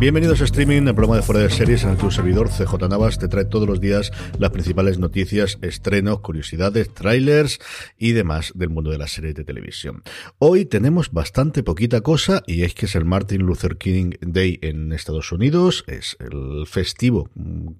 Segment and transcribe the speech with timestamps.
[0.00, 3.18] Bienvenidos a Streaming, el programa de fuera de series en el que servidor CJ Navas
[3.18, 7.58] te trae todos los días las principales noticias, estrenos, curiosidades, trailers
[7.98, 10.02] y demás del mundo de la serie de televisión.
[10.38, 14.94] Hoy tenemos bastante poquita cosa y es que es el Martin Luther King Day en
[14.94, 17.28] Estados Unidos, es el festivo,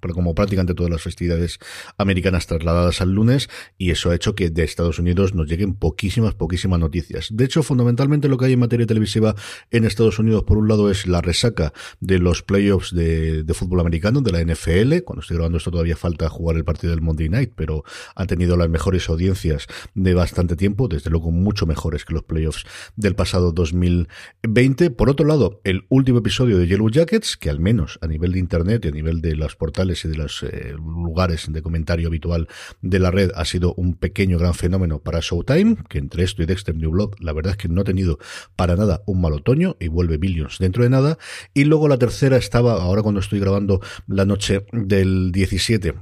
[0.00, 1.58] pero como prácticamente todas las festividades
[1.96, 3.48] americanas trasladadas al lunes
[3.78, 7.28] y eso ha hecho que de Estados Unidos nos lleguen poquísimas, poquísimas noticias.
[7.32, 9.34] De hecho, fundamentalmente lo que hay en materia televisiva
[9.70, 11.72] en Estados Unidos, por un lado, es la resaca
[12.09, 15.02] de los playoffs de, fútbol americano, de la NFL.
[15.04, 18.56] Cuando estoy grabando esto todavía falta jugar el partido del Monday Night, pero han tenido
[18.56, 22.64] las mejores audiencias de bastante tiempo, desde luego mucho mejores que los playoffs
[22.96, 24.90] del pasado 2020.
[24.90, 28.38] Por otro lado, el último episodio de Yellow Jackets, que al menos a nivel de
[28.38, 32.48] Internet y a nivel de los portales y de los eh, lugares de comentario habitual
[32.82, 36.46] de la red, ha sido un pequeño gran fenómeno para Showtime, que entre esto y
[36.46, 38.18] Dexter New Blood, la verdad es que no ha tenido
[38.56, 41.18] para nada un mal otoño y vuelve Billions dentro de nada.
[41.54, 45.94] Y luego la tercera estaba, ahora cuando estoy grabando la noche del 17,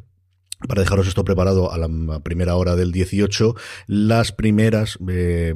[0.67, 1.89] para dejaros esto preparado a la
[2.21, 3.55] primera hora del 18,
[3.87, 5.55] las primeras eh,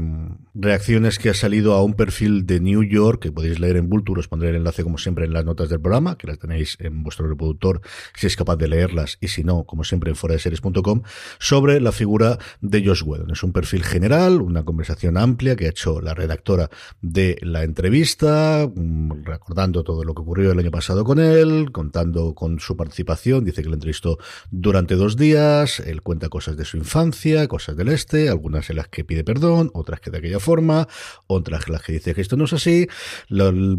[0.55, 4.21] reacciones que ha salido a un perfil de New York, que podéis leer en Vulture,
[4.21, 7.03] os pondré el enlace como siempre en las notas del programa, que las tenéis en
[7.03, 7.81] vuestro reproductor
[8.15, 11.03] si es capaz de leerlas, y si no, como siempre en foradeseries.com,
[11.41, 13.33] sobre la figura de Josh Whedon.
[13.33, 16.71] Es un perfil general, una conversación amplia que ha hecho la redactora
[17.01, 22.35] de la entrevista, mm, recordando todo lo que ocurrió el año pasado con él, contando
[22.35, 24.19] con su participación, dice que le entrevistó
[24.51, 28.89] durante dos días, él cuenta cosas de su infancia, cosas del este, algunas en las
[28.89, 30.89] que pide perdón, otras que de aquella forma,
[31.27, 32.89] otras en las que dice que esto no es así.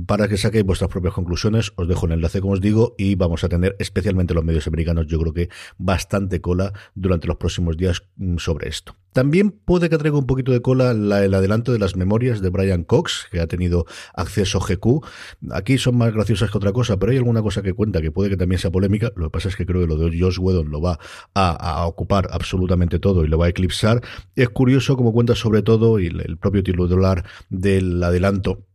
[0.08, 3.44] para que saquéis vuestras propias conclusiones, os dejo el enlace, como os digo, y vamos
[3.44, 8.04] a tener, especialmente los medios americanos, yo creo que bastante cola durante los próximos días
[8.16, 8.96] mm, sobre esto.
[9.14, 12.84] También puede que traiga un poquito de cola el adelanto de las memorias de Brian
[12.84, 15.06] Cox, que ha tenido acceso GQ.
[15.52, 18.30] Aquí son más graciosas que otra cosa, pero hay alguna cosa que cuenta que puede
[18.30, 19.12] que también sea polémica.
[19.16, 21.00] Lo que pasa es que creo que lo de Josh Whedon lo va
[21.34, 24.02] a, ocupar absolutamente todo y lo va a eclipsar.
[24.36, 28.66] Es curioso como cuenta sobre todo, y el propio titular del adelanto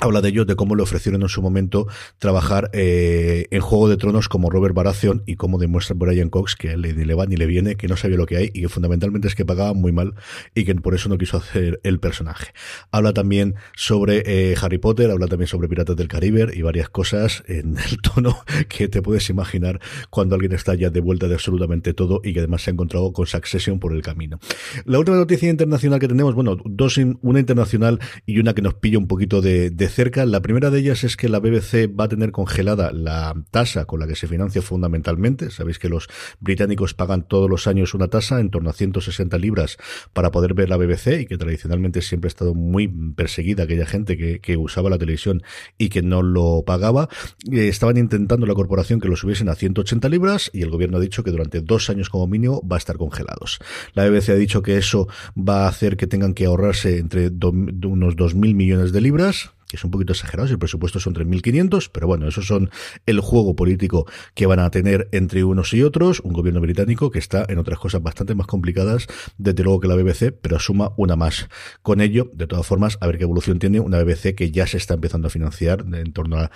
[0.00, 1.88] Habla de ello, de cómo le ofrecieron en su momento
[2.20, 6.76] trabajar eh, en Juego de Tronos como Robert Baratheon y cómo demuestra Brian Cox que
[6.76, 8.68] le, ni le va ni le viene, que no sabía lo que hay y que
[8.68, 10.14] fundamentalmente es que pagaba muy mal
[10.54, 12.52] y que por eso no quiso hacer el personaje.
[12.92, 17.42] Habla también sobre eh, Harry Potter, habla también sobre Piratas del Caribe y varias cosas
[17.48, 18.38] en el tono
[18.68, 22.38] que te puedes imaginar cuando alguien está ya de vuelta de absolutamente todo y que
[22.38, 24.38] además se ha encontrado con Succession por el camino.
[24.84, 28.98] La última noticia internacional que tenemos, bueno, dos, una internacional y una que nos pilla
[28.98, 30.24] un poquito de cerca.
[30.26, 34.00] La primera de ellas es que la BBC va a tener congelada la tasa con
[34.00, 35.50] la que se financia fundamentalmente.
[35.50, 36.08] Sabéis que los
[36.40, 39.76] británicos pagan todos los años una tasa en torno a 160 libras
[40.12, 44.16] para poder ver la BBC y que tradicionalmente siempre ha estado muy perseguida aquella gente
[44.16, 45.42] que, usaba la televisión
[45.76, 47.08] y que no lo pagaba.
[47.52, 51.00] Eh, estaban intentando la corporación que lo subiesen a 180 libras y el gobierno ha
[51.00, 53.58] dicho que durante dos años como mínimo va a estar congelados.
[53.94, 55.06] La BBC ha dicho que eso
[55.36, 59.84] va a hacer que tengan que ahorrarse entre unos 2.000 millones de libras que es
[59.84, 62.70] un poquito exagerado, si el presupuesto son 3.500, pero bueno, esos son
[63.06, 67.18] el juego político que van a tener entre unos y otros, un gobierno británico que
[67.18, 71.16] está en otras cosas bastante más complicadas, desde luego que la BBC, pero asuma una
[71.16, 71.48] más.
[71.82, 74.78] Con ello, de todas formas, a ver qué evolución tiene una BBC que ya se
[74.78, 76.50] está empezando a financiar en torno a,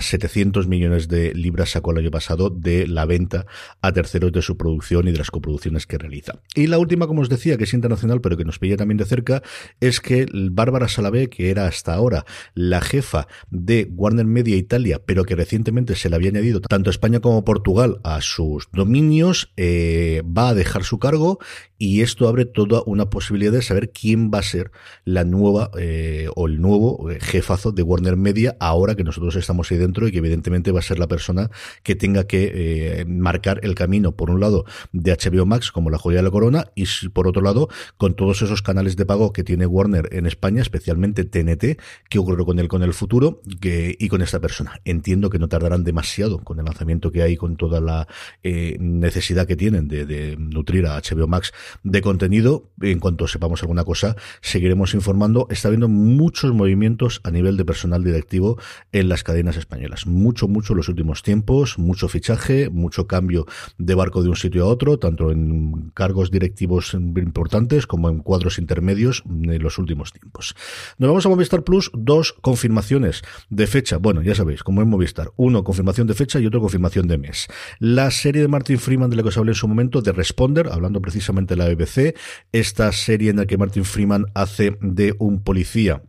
[0.00, 3.46] 700 millones de libras sacó el año pasado de la venta
[3.80, 6.40] a terceros de su producción y de las coproducciones que realiza.
[6.54, 9.04] Y la última, como os decía, que es internacional, pero que nos pilla también de
[9.04, 9.42] cerca,
[9.80, 15.24] es que Bárbara Salavé, que era hasta ahora la jefa de Warner Media Italia, pero
[15.24, 20.50] que recientemente se le había añadido tanto España como Portugal a sus dominios, eh, va
[20.50, 21.38] a dejar su cargo
[21.78, 24.70] y esto abre toda una posibilidad de saber quién va a ser
[25.04, 29.70] la nueva eh, o el nuevo eh, jefazo de Warner Media ahora que nosotros estamos
[29.70, 31.50] ahí dentro y que evidentemente va a ser la persona
[31.82, 36.18] que tenga que marcar el camino, por un lado, de HBO Max como la joya
[36.18, 39.66] de la corona y por otro lado, con todos esos canales de pago que tiene
[39.66, 41.78] Warner en España, especialmente TNT,
[42.08, 44.80] que ocurre con él con el futuro que, y con esta persona.
[44.84, 48.08] Entiendo que no tardarán demasiado con el lanzamiento que hay, con toda la
[48.42, 51.52] necesidad que tienen de, de nutrir a HBO Max
[51.82, 52.70] de contenido.
[52.80, 55.46] En cuanto sepamos alguna cosa, seguiremos informando.
[55.50, 58.58] Está habiendo muchos movimientos a nivel de personal directivo
[58.92, 60.06] en las cadenas españolas.
[60.06, 63.46] Mucho, mucho en los últimos tiempos, mucho fichaje, mucho cambio
[63.78, 68.58] de barco de un sitio a otro, tanto en cargos directivos importantes como en cuadros
[68.58, 70.54] intermedios en los últimos tiempos.
[70.98, 73.98] Nos vamos a Movistar Plus, dos confirmaciones de fecha.
[73.98, 77.48] Bueno, ya sabéis, como en Movistar, uno confirmación de fecha y otro confirmación de mes.
[77.78, 80.68] La serie de Martin Freeman de la que os hablé en su momento, de Responder,
[80.70, 82.14] hablando precisamente de la BBC,
[82.52, 86.02] esta serie en la que Martin Freeman hace de un policía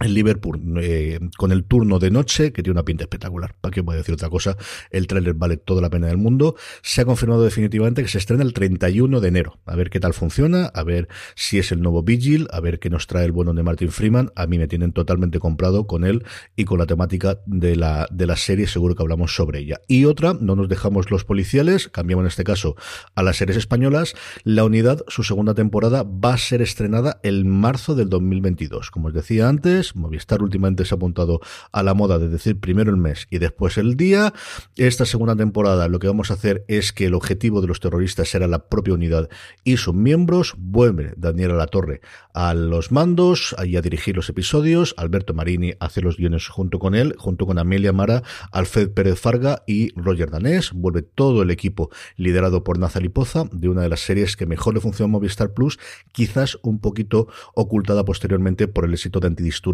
[0.00, 3.54] el Liverpool eh, con el turno de noche, que tiene una pinta espectacular.
[3.60, 4.56] ¿Para qué a decir otra cosa?
[4.90, 6.56] El tráiler vale toda la pena del mundo.
[6.82, 9.60] Se ha confirmado definitivamente que se estrena el 31 de enero.
[9.66, 12.90] A ver qué tal funciona, a ver si es el nuevo Vigil, a ver qué
[12.90, 14.32] nos trae el bueno de Martin Freeman.
[14.34, 16.24] A mí me tienen totalmente comprado con él
[16.56, 18.66] y con la temática de la, de la serie.
[18.66, 19.80] Seguro que hablamos sobre ella.
[19.86, 22.74] Y otra, no nos dejamos los policiales, cambiamos en este caso
[23.14, 24.14] a las series españolas.
[24.42, 28.90] La unidad, su segunda temporada, va a ser estrenada el marzo del 2022.
[28.90, 31.40] Como os decía antes, Movistar últimamente se ha apuntado
[31.72, 34.32] a la moda de decir primero el mes y después el día.
[34.76, 38.28] Esta segunda temporada lo que vamos a hacer es que el objetivo de los terroristas
[38.28, 39.28] será la propia unidad
[39.64, 40.54] y sus miembros.
[40.56, 42.00] Vuelve Daniela La Torre
[42.32, 44.94] a los mandos, ahí a dirigir los episodios.
[44.96, 48.22] Alberto Marini hace los guiones junto con él, junto con Amelia Mara,
[48.52, 50.72] Alfred Pérez Farga y Roger Danés.
[50.72, 54.74] Vuelve todo el equipo liderado por Nazali Poza, de una de las series que mejor
[54.74, 55.78] le funciona Movistar Plus,
[56.12, 59.73] quizás un poquito ocultada posteriormente por el éxito de Antidisturbios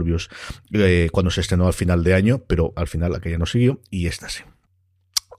[0.73, 4.07] eh, cuando se estrenó al final de año, pero al final aquella no siguió y
[4.07, 4.43] esta sí.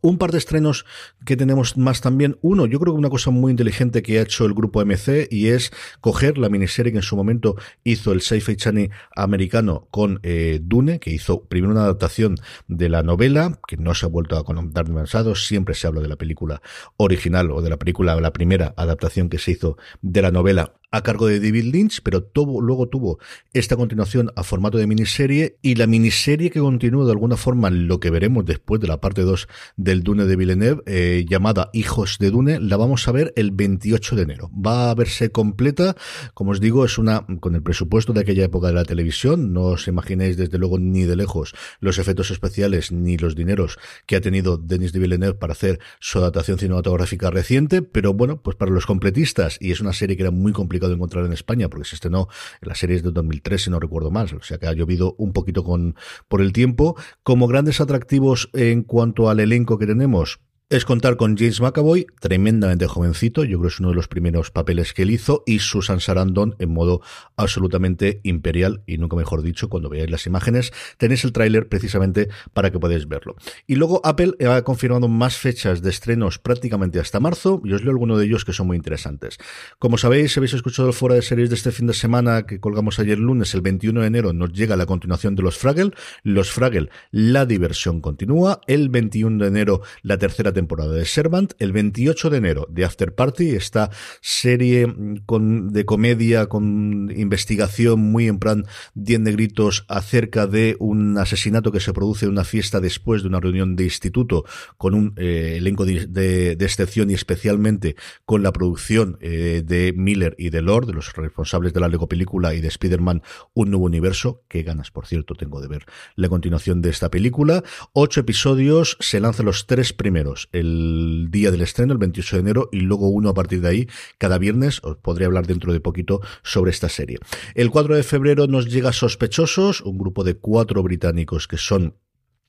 [0.03, 0.85] Un par de estrenos
[1.27, 2.39] que tenemos más también.
[2.41, 5.49] Uno, yo creo que una cosa muy inteligente que ha hecho el grupo MC y
[5.49, 10.59] es coger la miniserie que en su momento hizo el Sci-Fi Channel americano con eh,
[10.59, 12.37] Dune, que hizo primero una adaptación
[12.67, 16.07] de la novela, que no se ha vuelto a contar demasiado, siempre se habla de
[16.07, 16.63] la película
[16.97, 21.01] original o de la película, la primera adaptación que se hizo de la novela a
[21.03, 23.17] cargo de David Lynch, pero luego tuvo
[23.53, 28.01] esta continuación a formato de miniserie y la miniserie que continúa de alguna forma lo
[28.01, 29.47] que veremos después de la parte 2
[29.77, 34.17] del Dune de Villeneuve, eh, llamada Hijos de Dune, la vamos a ver el 28
[34.17, 34.51] de enero.
[34.53, 35.95] Va a verse completa,
[36.33, 39.63] como os digo, es una con el presupuesto de aquella época de la televisión, no
[39.63, 44.21] os imaginéis desde luego ni de lejos los efectos especiales ni los dineros que ha
[44.21, 48.85] tenido Denis de Villeneuve para hacer su adaptación cinematográfica reciente, pero bueno, pues para los
[48.85, 51.95] completistas, y es una serie que era muy complicada de encontrar en España porque se
[51.95, 52.27] estrenó
[52.61, 55.33] en las series de 2003, si no recuerdo mal, o sea que ha llovido un
[55.33, 55.95] poquito con,
[56.27, 56.95] por el tiempo.
[57.23, 60.39] Como grandes atractivos en cuanto al elenco que tenemos,
[60.71, 64.51] es contar con James McAvoy, tremendamente jovencito, yo creo que es uno de los primeros
[64.51, 67.01] papeles que él hizo, y Susan Sarandon en modo
[67.35, 72.71] absolutamente imperial, y nunca mejor dicho, cuando veáis las imágenes, tenéis el tráiler precisamente para
[72.71, 73.35] que podáis verlo.
[73.67, 77.91] Y luego Apple ha confirmado más fechas de estrenos prácticamente hasta marzo, y os leo
[77.91, 79.39] algunos de ellos que son muy interesantes.
[79.77, 83.19] Como sabéis, habéis escuchado fuera de series de este fin de semana que colgamos ayer
[83.19, 85.91] lunes, el 21 de enero, nos llega la continuación de los Fraggle,
[86.23, 91.53] los Fraggle, la diversión continúa, el 21 de enero, la tercera temporada temporada de Servant.
[91.57, 93.89] El 28 de enero de After Party, esta
[94.21, 94.85] serie
[95.25, 101.79] con, de comedia con investigación muy en plan 10 negritos acerca de un asesinato que
[101.79, 104.45] se produce en una fiesta después de una reunión de instituto
[104.77, 110.51] con un eh, elenco de, excepción y especialmente con la producción eh, de Miller y
[110.51, 113.23] de Lord, de los responsables de la Lego película y de Spider-Man
[113.55, 114.43] Un Nuevo Universo.
[114.47, 117.63] Qué ganas, por cierto, tengo de ver la continuación de esta película.
[117.93, 122.69] Ocho episodios, se lanzan los tres primeros el día del estreno, el 28 de enero,
[122.71, 126.21] y luego uno a partir de ahí, cada viernes, os podré hablar dentro de poquito
[126.43, 127.19] sobre esta serie.
[127.55, 131.95] El 4 de febrero nos llega Sospechosos, un grupo de cuatro británicos que son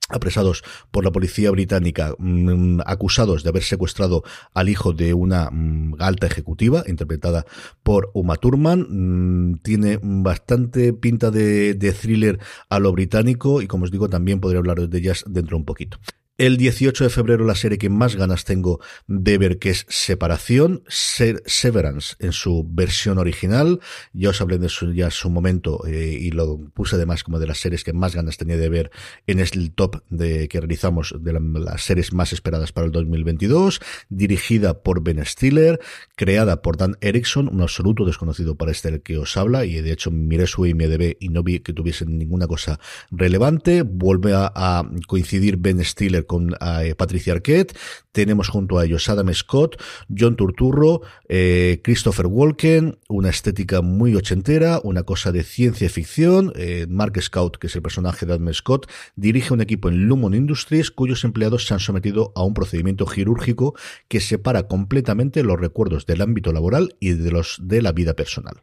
[0.08, 5.94] apresados por la policía británica mm, acusados de haber secuestrado al hijo de una mm,
[5.98, 7.46] alta ejecutiva interpretada
[7.82, 13.84] por Uma Thurman mm, tiene bastante pinta de, de, thriller a lo británico y como
[13.84, 15.98] os digo también podré hablar de ellas dentro un poquito
[16.42, 20.82] El 18 de febrero la serie que más ganas tengo de ver que es Separación,
[20.88, 23.78] Severance en su versión original.
[24.12, 27.46] Ya os hablé de su, ya su momento eh, y lo puse además como de
[27.46, 28.90] las series que más ganas tenía de ver
[29.28, 33.80] en el top de que realizamos de las series más esperadas para el 2022.
[34.08, 35.78] Dirigida por Ben Stiller,
[36.16, 39.92] creada por Dan Erickson, un absoluto desconocido para este el que os habla y de
[39.92, 42.80] hecho miré su IMDb y no vi que tuviese ninguna cosa
[43.12, 43.82] relevante.
[43.82, 47.76] Vuelve a, coincidir Ben Stiller con eh, Patricia Arquette.
[48.10, 49.76] Tenemos junto a ellos Adam Scott,
[50.08, 56.50] John Turturro, eh, Christopher Walken, una estética muy ochentera, una cosa de ciencia ficción.
[56.56, 60.34] Eh, Mark Scout, que es el personaje de Adam Scott, dirige un equipo en Lumon
[60.34, 63.74] Industries cuyos empleados se han sometido a un procedimiento quirúrgico
[64.08, 68.62] que separa completamente los recuerdos del ámbito laboral y de los de la vida personal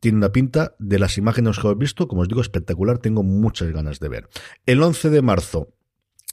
[0.00, 3.72] tiene una pinta de las imágenes que he visto, como os digo, espectacular, tengo muchas
[3.72, 4.28] ganas de ver.
[4.64, 5.72] El 11 de marzo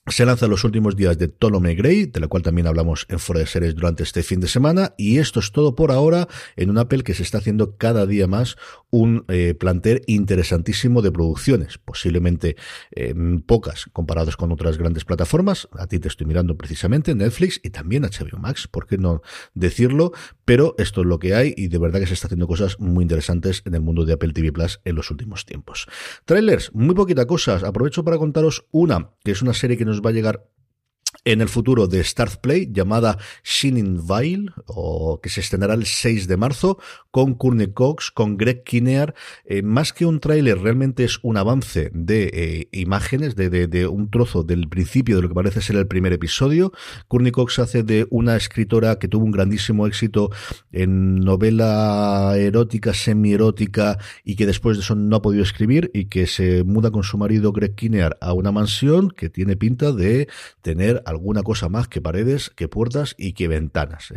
[0.08, 3.40] se lanza los últimos días de Ptolemy Gray, de la cual también hablamos en Fuera
[3.40, 6.78] de Series durante este fin de semana, y esto es todo por ahora en un
[6.78, 8.58] Apple que se está haciendo cada día más
[8.90, 12.58] un eh, plantel interesantísimo de producciones, posiblemente
[12.92, 15.70] eh, pocas comparadas con otras grandes plataformas.
[15.72, 19.22] A ti te estoy mirando precisamente Netflix y también HBO Max, ¿por qué no
[19.54, 20.12] decirlo?
[20.44, 23.04] Pero esto es lo que hay y de verdad que se está haciendo cosas muy
[23.04, 25.88] interesantes en el mundo de Apple TV Plus en los últimos tiempos.
[26.26, 27.64] Trailers, muy poquita cosas.
[27.64, 30.46] Aprovecho para contaros una, que es una serie que nos va a llegar
[31.26, 36.28] en el futuro de Start Play llamada Shining Vile o que se estrenará el 6
[36.28, 36.80] de marzo
[37.12, 39.14] con Courtney Cox, con Greg Kinnear.
[39.46, 44.10] Eh, más que un tráiler, realmente es un avance de eh, imágenes, de, de, un
[44.10, 46.74] trozo del principio de lo que parece ser el primer episodio.
[47.08, 50.32] Courtney Cox hace de una escritora que tuvo un grandísimo éxito
[50.72, 56.28] en novela erótica, semi-erótica y que después de eso no ha podido escribir y que
[56.28, 60.28] se muda con su marido Greg Kinnear a una mansión que tiene pinta de
[60.62, 64.14] tener alguna cosa más que paredes, que puertas y que ventanas.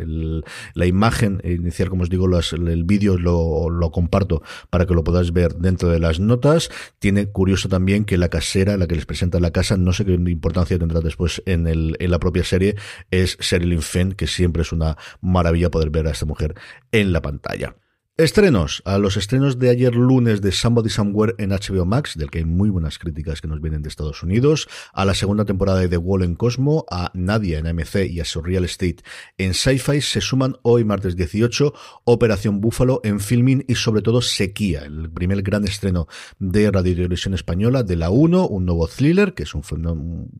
[0.73, 5.31] la imagen inicial, como os digo, el vídeo lo, lo, comparto para que lo podáis
[5.33, 6.69] ver dentro de las notas.
[6.99, 10.13] Tiene curioso también que la casera, la que les presenta la casa, no sé qué
[10.13, 12.75] importancia tendrá después en, el, en la propia serie,
[13.11, 16.55] es Sherilyn Fenn, que siempre es una maravilla poder ver a esta mujer
[16.91, 17.75] en la pantalla.
[18.19, 18.81] Estrenos.
[18.83, 22.45] A los estrenos de ayer lunes de Somebody Somewhere en HBO Max, del que hay
[22.45, 25.97] muy buenas críticas que nos vienen de Estados Unidos, a la segunda temporada de The
[25.97, 29.03] Wall en Cosmo, a Nadia en AMC y a Surreal Estate
[29.37, 34.85] en Sci-Fi, se suman hoy martes 18 Operación Búfalo en Filming y sobre todo Sequía,
[34.85, 36.07] el primer gran estreno
[36.39, 39.61] de Radio Televisión Española de la 1, un nuevo thriller, que es un,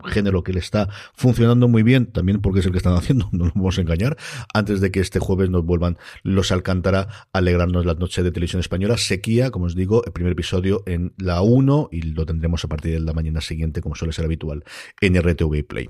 [0.04, 3.46] género que le está funcionando muy bien, también porque es el que están haciendo, no
[3.46, 4.18] nos vamos a engañar,
[4.52, 8.32] antes de que este jueves nos vuelvan los Alcántara a alegrar es la noche de
[8.32, 8.98] televisión española.
[8.98, 12.94] Sequía, como os digo, el primer episodio en la 1 y lo tendremos a partir
[12.94, 14.64] de la mañana siguiente, como suele ser habitual,
[15.02, 15.90] en RTV Play.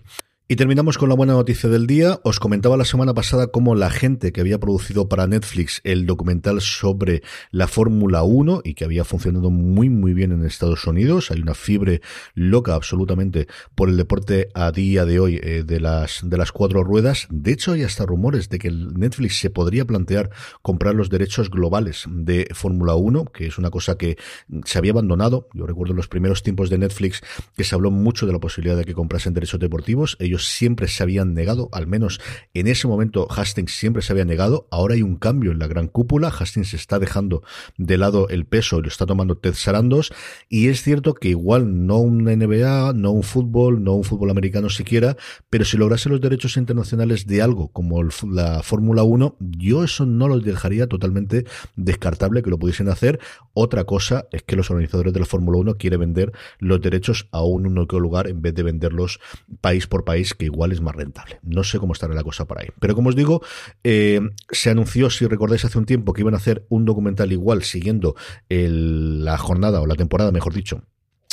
[0.49, 2.21] Y terminamos con la buena noticia del día.
[2.23, 6.61] Os comentaba la semana pasada cómo la gente que había producido para Netflix el documental
[6.61, 11.31] sobre la Fórmula 1 y que había funcionado muy muy bien en Estados Unidos.
[11.31, 11.99] Hay una fiebre
[12.33, 16.81] loca absolutamente por el deporte a día de hoy eh, de las de las cuatro
[16.81, 17.27] ruedas.
[17.29, 20.29] De hecho, hay hasta rumores de que Netflix se podría plantear
[20.61, 24.17] comprar los derechos globales de Fórmula 1, que es una cosa que
[24.63, 25.49] se había abandonado.
[25.53, 27.21] Yo recuerdo en los primeros tiempos de Netflix
[27.57, 30.15] que se habló mucho de la posibilidad de que comprasen derechos deportivos.
[30.37, 32.19] Siempre se habían negado, al menos
[32.53, 35.87] en ese momento Hastings siempre se había negado, ahora hay un cambio en la gran
[35.87, 37.43] cúpula, Hastings está dejando
[37.77, 40.13] de lado el peso lo está tomando Ted Sarandos,
[40.49, 44.69] y es cierto que igual no un NBA, no un fútbol, no un fútbol americano
[44.69, 45.17] siquiera,
[45.49, 50.27] pero si lograse los derechos internacionales de algo como la Fórmula 1, yo eso no
[50.27, 53.19] lo dejaría totalmente descartable que lo pudiesen hacer.
[53.53, 57.43] Otra cosa es que los organizadores de la Fórmula 1 quieren vender los derechos a
[57.43, 59.19] un único lugar en vez de venderlos
[59.61, 61.39] país por país que igual es más rentable.
[61.43, 62.67] No sé cómo estará la cosa por ahí.
[62.79, 63.41] Pero como os digo,
[63.83, 67.63] eh, se anunció, si recordáis hace un tiempo, que iban a hacer un documental igual
[67.63, 68.15] siguiendo
[68.49, 70.83] la jornada o la temporada, mejor dicho,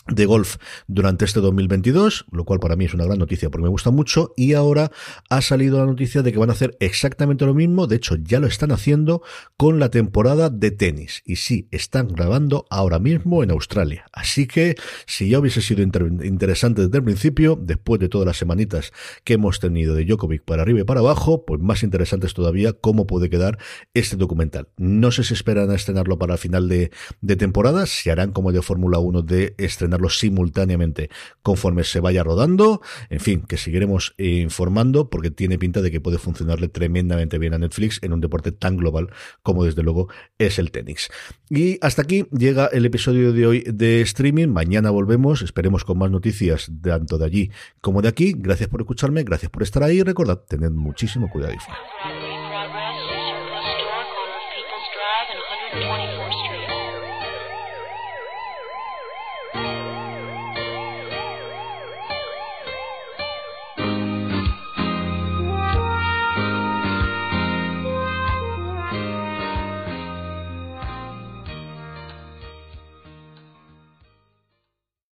[0.08, 0.56] de golf
[0.86, 4.32] durante este 2022, lo cual para mí es una gran noticia porque me gusta mucho
[4.36, 4.90] y ahora
[5.30, 8.40] ha salido la noticia de que van a hacer exactamente lo mismo, de hecho ya
[8.40, 9.22] lo están haciendo
[9.56, 14.76] con la temporada de tenis y sí, están grabando ahora mismo en Australia, así que
[15.06, 18.92] si ya hubiese sido interesante desde el principio, después de todas las semanitas
[19.24, 22.72] que hemos tenido de Djokovic para arriba y para abajo, pues más interesante es todavía
[22.72, 23.58] cómo puede quedar
[23.94, 24.68] este documental.
[24.76, 28.52] No sé si esperan a estrenarlo para el final de, de temporada, si harán como
[28.52, 31.10] de Fórmula 1 de estrenar simultáneamente
[31.42, 32.80] conforme se vaya rodando.
[33.10, 37.54] En fin, que seguiremos eh, informando porque tiene pinta de que puede funcionarle tremendamente bien
[37.54, 39.10] a Netflix en un deporte tan global
[39.42, 40.08] como desde luego
[40.38, 41.10] es el tenis.
[41.50, 44.48] Y hasta aquí llega el episodio de hoy de streaming.
[44.48, 48.34] Mañana volvemos, esperemos con más noticias tanto de allí como de aquí.
[48.36, 50.02] Gracias por escucharme, gracias por estar ahí.
[50.02, 51.54] Recordad, tened muchísimo cuidado.